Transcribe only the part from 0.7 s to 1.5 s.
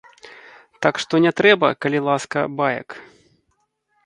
Так што не